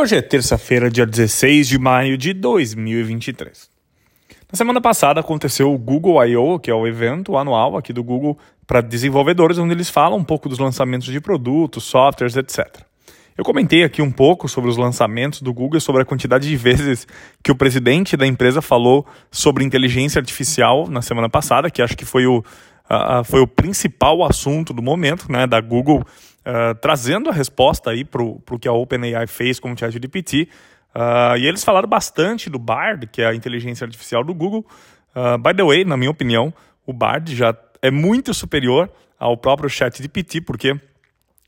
Hoje 0.00 0.16
é 0.16 0.22
terça-feira, 0.22 0.90
dia 0.90 1.04
16 1.04 1.68
de 1.68 1.78
maio 1.78 2.16
de 2.16 2.32
2023. 2.32 3.68
Na 4.50 4.56
semana 4.56 4.80
passada 4.80 5.20
aconteceu 5.20 5.70
o 5.70 5.76
Google 5.76 6.24
I.O., 6.24 6.58
que 6.58 6.70
é 6.70 6.74
o 6.74 6.86
evento 6.86 7.36
anual 7.36 7.76
aqui 7.76 7.92
do 7.92 8.02
Google 8.02 8.38
para 8.66 8.80
desenvolvedores, 8.80 9.58
onde 9.58 9.74
eles 9.74 9.90
falam 9.90 10.18
um 10.18 10.24
pouco 10.24 10.48
dos 10.48 10.58
lançamentos 10.58 11.12
de 11.12 11.20
produtos, 11.20 11.84
softwares, 11.84 12.34
etc. 12.34 12.78
Eu 13.36 13.44
comentei 13.44 13.84
aqui 13.84 14.00
um 14.00 14.10
pouco 14.10 14.48
sobre 14.48 14.70
os 14.70 14.78
lançamentos 14.78 15.42
do 15.42 15.52
Google 15.52 15.76
e 15.76 15.82
sobre 15.82 16.00
a 16.00 16.04
quantidade 16.06 16.48
de 16.48 16.56
vezes 16.56 17.06
que 17.42 17.52
o 17.52 17.54
presidente 17.54 18.16
da 18.16 18.26
empresa 18.26 18.62
falou 18.62 19.06
sobre 19.30 19.64
inteligência 19.64 20.18
artificial 20.18 20.88
na 20.88 21.02
semana 21.02 21.28
passada, 21.28 21.70
que 21.70 21.82
acho 21.82 21.94
que 21.94 22.06
foi 22.06 22.26
o, 22.26 22.42
uh, 22.90 23.24
foi 23.24 23.40
o 23.40 23.46
principal 23.46 24.24
assunto 24.24 24.72
do 24.72 24.82
momento, 24.82 25.30
né, 25.30 25.46
da 25.46 25.60
Google 25.60 26.00
uh, 26.00 26.74
trazendo 26.80 27.30
a 27.30 27.32
resposta 27.32 27.90
aí 27.90 28.04
para 28.04 28.22
o 28.22 28.58
que 28.60 28.68
a 28.68 28.72
OpenAI 28.72 29.26
fez 29.26 29.60
com 29.60 29.72
o 29.72 29.78
ChatGPT. 29.78 30.48
Uh, 30.94 31.36
e 31.38 31.46
eles 31.46 31.62
falaram 31.62 31.88
bastante 31.88 32.50
do 32.50 32.58
Bard, 32.58 33.06
que 33.06 33.22
é 33.22 33.26
a 33.26 33.34
inteligência 33.34 33.84
artificial 33.84 34.24
do 34.24 34.34
Google. 34.34 34.66
Uh, 35.14 35.38
by 35.38 35.54
the 35.54 35.62
way, 35.62 35.84
na 35.84 35.96
minha 35.96 36.10
opinião, 36.10 36.52
o 36.86 36.92
Bard 36.92 37.34
já 37.34 37.54
é 37.80 37.90
muito 37.90 38.34
superior 38.34 38.90
ao 39.18 39.36
próprio 39.36 39.68
ChatGPT, 39.68 40.40
porque 40.40 40.74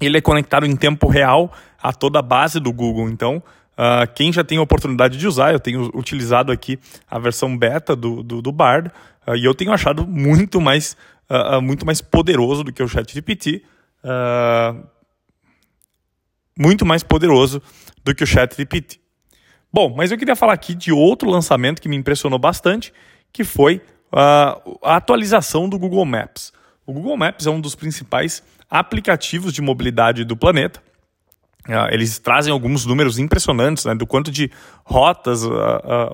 ele 0.00 0.18
é 0.18 0.20
conectado 0.20 0.66
em 0.66 0.74
tempo 0.76 1.08
real 1.08 1.52
a 1.80 1.92
toda 1.92 2.18
a 2.18 2.22
base 2.22 2.58
do 2.58 2.72
Google. 2.72 3.08
Então, 3.08 3.42
uh, 3.76 4.12
quem 4.14 4.32
já 4.32 4.42
tem 4.42 4.58
a 4.58 4.62
oportunidade 4.62 5.16
de 5.16 5.26
usar, 5.26 5.52
eu 5.52 5.60
tenho 5.60 5.90
utilizado 5.94 6.50
aqui 6.50 6.78
a 7.08 7.18
versão 7.18 7.56
beta 7.56 7.94
do, 7.94 8.22
do, 8.22 8.42
do 8.42 8.52
Bard, 8.52 8.90
uh, 9.26 9.36
e 9.36 9.44
eu 9.44 9.54
tenho 9.54 9.72
achado 9.72 10.06
muito 10.06 10.60
mais, 10.60 10.96
uh, 11.30 11.60
muito 11.60 11.84
mais 11.86 12.00
poderoso 12.00 12.64
do 12.64 12.72
que 12.72 12.82
o 12.82 12.88
ChatGPT 12.88 13.62
uh, 14.04 14.86
muito 16.58 16.84
mais 16.84 17.02
poderoso 17.02 17.62
do 18.04 18.14
que 18.14 18.24
o 18.24 18.26
ChatGPT. 18.26 19.00
Bom, 19.72 19.94
mas 19.94 20.10
eu 20.10 20.18
queria 20.18 20.34
falar 20.34 20.54
aqui 20.54 20.74
de 20.74 20.90
outro 20.92 21.30
lançamento 21.30 21.80
que 21.80 21.88
me 21.88 21.96
impressionou 21.96 22.38
bastante, 22.38 22.92
que 23.32 23.44
foi 23.44 23.82
uh, 24.12 24.78
a 24.82 24.96
atualização 24.96 25.68
do 25.68 25.78
Google 25.78 26.04
Maps. 26.04 26.52
O 26.86 26.92
Google 26.92 27.16
Maps 27.16 27.46
é 27.46 27.50
um 27.50 27.60
dos 27.60 27.74
principais 27.74 28.42
aplicativos 28.70 29.52
de 29.52 29.60
mobilidade 29.60 30.24
do 30.24 30.36
planeta. 30.36 30.82
Eles 31.90 32.18
trazem 32.18 32.50
alguns 32.50 32.86
números 32.86 33.18
impressionantes 33.18 33.84
né, 33.84 33.94
do 33.94 34.06
quanto 34.06 34.30
de 34.30 34.50
rotas 34.84 35.44
uh, 35.44 35.50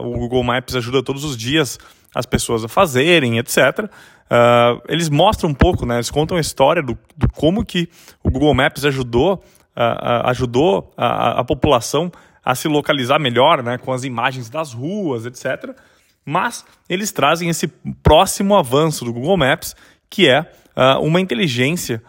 o 0.00 0.18
Google 0.18 0.42
Maps 0.42 0.74
ajuda 0.74 1.00
todos 1.00 1.22
os 1.22 1.36
dias 1.36 1.78
as 2.12 2.26
pessoas 2.26 2.64
a 2.64 2.68
fazerem, 2.68 3.38
etc. 3.38 3.88
Uh, 4.24 4.80
eles 4.88 5.08
mostram 5.08 5.50
um 5.50 5.54
pouco, 5.54 5.84
né, 5.84 5.96
eles 5.96 6.10
contam 6.10 6.36
a 6.36 6.40
história 6.40 6.82
do, 6.82 6.98
do 7.16 7.28
como 7.28 7.64
que 7.64 7.88
o 8.22 8.30
Google 8.30 8.54
Maps 8.54 8.84
ajudou, 8.84 9.34
uh, 9.76 10.26
ajudou 10.28 10.92
a, 10.96 11.40
a, 11.40 11.44
população 11.44 12.10
a 12.42 12.54
se 12.54 12.66
localizar 12.66 13.18
melhor, 13.18 13.62
né, 13.62 13.76
com 13.78 13.92
as 13.92 14.02
imagens 14.02 14.48
das 14.48 14.72
ruas, 14.72 15.26
etc. 15.26 15.76
Mas 16.24 16.64
eles 16.88 17.12
trazem 17.12 17.48
esse 17.48 17.68
próximo 18.02 18.56
avanço 18.56 19.04
do 19.04 19.12
Google 19.12 19.36
Maps, 19.36 19.76
que 20.08 20.28
é 20.28 20.40
uh, 20.40 21.00
uma 21.00 21.20
inteligência 21.20 22.02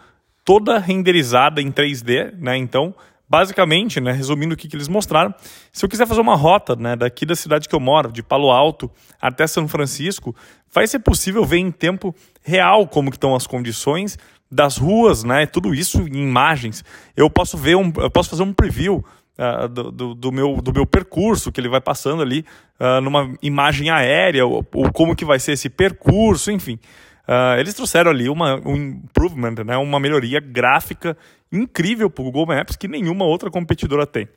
toda 0.44 0.78
renderizada 0.78 1.60
em 1.60 1.70
3D, 1.70 2.32
né? 2.38 2.56
Então 2.56 2.94
basicamente, 3.28 4.00
né, 4.00 4.12
resumindo 4.12 4.54
o 4.54 4.56
que, 4.56 4.68
que 4.68 4.76
eles 4.76 4.88
mostraram, 4.88 5.34
se 5.72 5.84
eu 5.84 5.88
quiser 5.88 6.06
fazer 6.06 6.20
uma 6.20 6.36
rota 6.36 6.76
né, 6.76 6.94
daqui 6.94 7.26
da 7.26 7.34
cidade 7.34 7.68
que 7.68 7.74
eu 7.74 7.80
moro, 7.80 8.12
de 8.12 8.22
Palo 8.22 8.50
Alto 8.50 8.90
até 9.20 9.46
São 9.46 9.66
Francisco, 9.66 10.34
vai 10.72 10.86
ser 10.86 11.00
possível 11.00 11.44
ver 11.44 11.58
em 11.58 11.70
tempo 11.70 12.14
real 12.42 12.86
como 12.86 13.10
que 13.10 13.16
estão 13.16 13.34
as 13.34 13.46
condições 13.46 14.18
das 14.50 14.76
ruas, 14.76 15.24
né, 15.24 15.46
tudo 15.46 15.74
isso 15.74 16.02
em 16.02 16.22
imagens. 16.22 16.84
Eu 17.16 17.28
posso 17.28 17.56
ver 17.56 17.76
um, 17.76 17.92
eu 17.96 18.10
posso 18.10 18.30
fazer 18.30 18.42
um 18.42 18.52
preview 18.52 19.04
uh, 19.38 19.68
do, 19.68 19.90
do, 19.90 20.14
do, 20.14 20.32
meu, 20.32 20.60
do 20.62 20.72
meu 20.72 20.86
percurso 20.86 21.50
que 21.50 21.60
ele 21.60 21.68
vai 21.68 21.80
passando 21.80 22.22
ali 22.22 22.44
uh, 22.78 23.00
numa 23.00 23.34
imagem 23.42 23.90
aérea, 23.90 24.46
ou, 24.46 24.64
ou 24.72 24.92
como 24.92 25.16
que 25.16 25.24
vai 25.24 25.40
ser 25.40 25.52
esse 25.52 25.68
percurso, 25.68 26.50
enfim. 26.50 26.78
Uh, 27.26 27.58
eles 27.58 27.74
trouxeram 27.74 28.10
ali 28.10 28.28
uma, 28.28 28.56
um 28.64 28.76
improvement, 28.76 29.64
né, 29.64 29.76
uma 29.76 29.98
melhoria 29.98 30.38
gráfica 30.38 31.16
incrível 31.50 32.08
para 32.08 32.22
o 32.22 32.24
Google 32.24 32.46
Maps 32.46 32.76
que 32.76 32.86
nenhuma 32.86 33.24
outra 33.24 33.50
competidora 33.50 34.06
tem. 34.06 34.28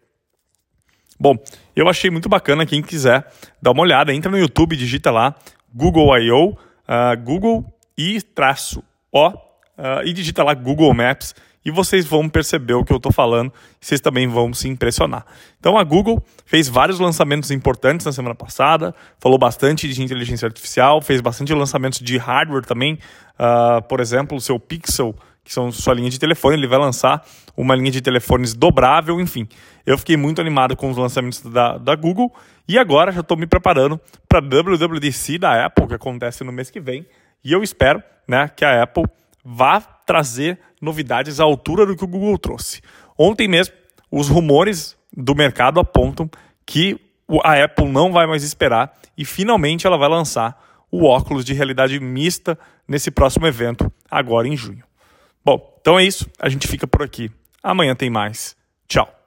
Bom, 1.20 1.36
eu 1.76 1.88
achei 1.88 2.10
muito 2.10 2.30
bacana. 2.30 2.66
Quem 2.66 2.82
quiser 2.82 3.30
dar 3.62 3.72
uma 3.72 3.82
olhada, 3.82 4.14
entra 4.14 4.32
no 4.32 4.40
YouTube, 4.40 4.76
digita 4.76 5.12
lá 5.12 5.36
Google 5.74 6.18
I.O., 6.18 6.52
uh, 6.52 7.22
Google 7.24 7.66
e 7.98 8.22
traço 8.22 8.84
O, 9.12 9.28
uh, 9.28 9.36
e 10.06 10.14
digita 10.14 10.44
lá 10.44 10.54
Google 10.54 10.94
Maps 10.94 11.36
e 11.64 11.72
vocês 11.72 12.06
vão 12.06 12.30
perceber 12.30 12.74
o 12.74 12.84
que 12.84 12.92
eu 12.92 12.98
estou 12.98 13.12
falando, 13.12 13.52
vocês 13.80 14.00
também 14.00 14.28
vão 14.28 14.54
se 14.54 14.68
impressionar. 14.68 15.26
Então 15.60 15.78
a 15.78 15.84
Google 15.84 16.24
fez 16.46 16.68
vários 16.68 17.00
lançamentos 17.00 17.52
importantes 17.52 18.06
na 18.06 18.12
semana 18.12 18.36
passada, 18.36 18.94
falou 19.20 19.38
bastante 19.38 19.88
de 19.88 20.02
inteligência 20.02 20.46
artificial, 20.46 21.02
fez 21.02 21.22
bastante 21.22 21.54
lançamentos 21.54 22.00
de 22.00 22.18
hardware 22.18 22.66
também, 22.66 22.98
uh, 23.40 23.82
por 23.88 24.00
exemplo, 24.00 24.38
o 24.38 24.42
seu 24.42 24.60
Pixel, 24.60 25.16
que 25.44 25.54
são 25.54 25.72
sua 25.72 25.94
linha 25.96 26.10
de 26.10 26.20
telefone, 26.20 26.56
ele 26.56 26.68
vai 26.68 26.78
lançar 26.78 27.26
uma 27.58 27.76
linha 27.76 27.92
de 27.92 28.02
telefones 28.02 28.54
dobrável, 28.54 29.20
enfim. 29.20 29.48
Eu 29.86 29.98
fiquei 29.98 30.16
muito 30.16 30.40
animado 30.40 30.76
com 30.76 30.90
os 30.92 30.98
lançamentos 30.98 31.42
da, 31.42 31.78
da 31.78 31.96
Google 31.96 32.32
e 32.68 32.78
agora 32.78 33.12
já 33.12 33.22
estou 33.22 33.36
me 33.36 33.48
preparando 33.48 34.00
para 34.28 34.40
a 34.40 34.42
WWDC 34.42 35.40
da 35.40 35.66
Apple, 35.66 35.88
que 35.88 35.96
acontece 35.96 36.44
no 36.44 36.52
mês 36.52 36.70
que 36.70 36.80
vem, 36.80 37.06
e 37.44 37.52
eu 37.52 37.64
espero 37.64 38.04
né, 38.28 38.48
que 38.56 38.64
a 38.64 38.84
Apple 38.84 39.06
vá 39.52 39.82
trazer 39.82 40.60
novidades 40.80 41.40
à 41.40 41.44
altura 41.44 41.86
do 41.86 41.96
que 41.96 42.04
o 42.04 42.08
Google 42.08 42.38
trouxe. 42.38 42.82
Ontem 43.18 43.48
mesmo, 43.48 43.74
os 44.12 44.30
rumores 44.30 44.96
do 45.12 45.34
mercado 45.34 45.80
apontam 45.80 46.30
que 46.66 47.00
a 47.44 47.64
Apple 47.64 47.88
não 47.88 48.12
vai 48.12 48.28
mais 48.28 48.44
esperar 48.44 48.94
e 49.18 49.26
finalmente 49.26 49.88
ela 49.88 49.98
vai 49.98 50.08
lançar 50.08 50.56
o 50.92 51.06
óculos 51.06 51.44
de 51.44 51.54
realidade 51.54 52.00
mista 52.00 52.58
nesse 52.88 53.12
próximo 53.12 53.48
evento, 53.48 53.92
agora 54.10 54.48
em 54.48 54.56
junho. 54.56 54.84
Bom, 55.44 55.78
então 55.82 55.98
é 55.98 56.04
isso. 56.04 56.30
A 56.40 56.50
gente 56.50 56.68
fica 56.68 56.88
por 56.88 57.02
aqui. 57.02 57.32
Amanhã 57.62 57.96
tem 57.96 58.10
mais. 58.10 58.56
Tchau. 58.88 59.19